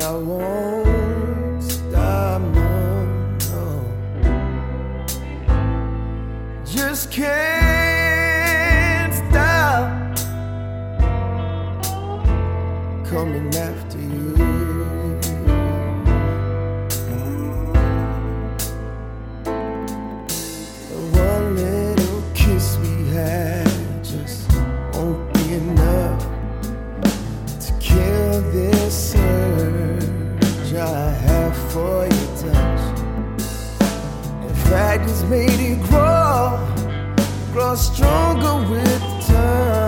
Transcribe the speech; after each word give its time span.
and 0.00 0.06
I 0.06 0.16
won't 0.16 1.62
stop. 1.62 2.40
No, 2.40 3.04
no. 3.50 3.84
Just 6.64 7.10
can't 7.10 8.34
stop 9.14 10.16
coming 13.06 13.54
after 13.56 13.98
you. 13.98 14.27
for 31.70 32.06
your 32.06 32.30
touch. 32.42 32.84
Fact, 34.68 35.08
made 35.30 35.60
it 35.60 35.80
grow, 35.88 36.58
grow 37.52 37.74
stronger 37.74 38.70
with 38.70 39.26
time. 39.26 39.87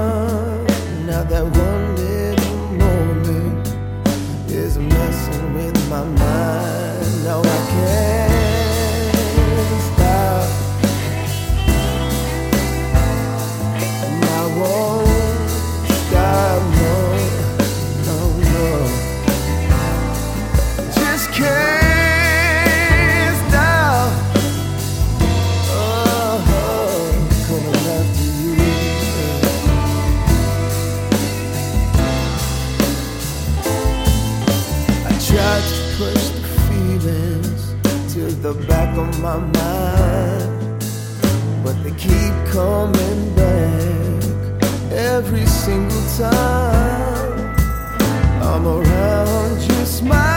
tried 35.32 35.62
to 35.62 35.82
push 35.96 36.28
the 36.30 36.48
feelings 36.66 37.62
to 38.12 38.22
the 38.42 38.54
back 38.66 38.90
of 38.98 39.08
my 39.20 39.38
mind, 39.38 40.80
but 41.62 41.74
they 41.84 41.92
keep 41.92 42.34
coming 42.50 43.34
back 43.36 44.22
every 44.92 45.46
single 45.46 46.04
time 46.16 47.56
I'm 48.42 48.66
around 48.66 49.62
you 49.62 49.86
smile. 49.86 50.29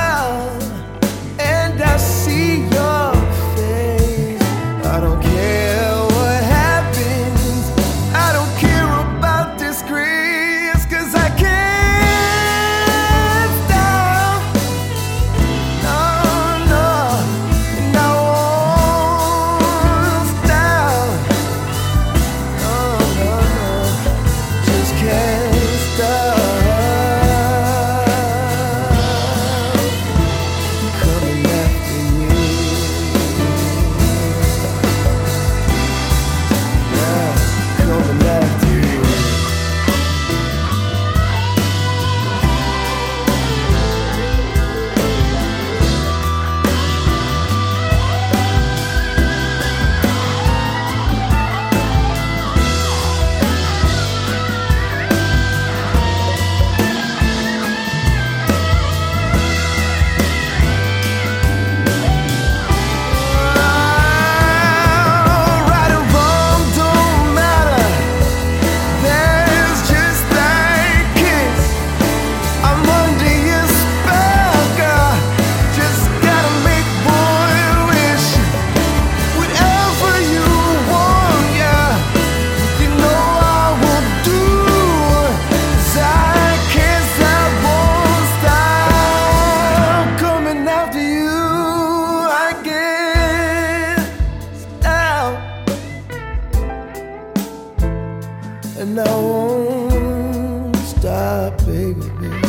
and 99.00 99.08
I 99.08 99.16
won't 99.16 100.76
stop, 100.76 101.58
baby, 101.66 102.00
baby. 102.20 102.48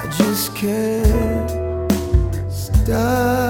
I 0.00 0.14
just 0.18 0.54
can't 0.54 1.92
stop. 2.50 3.41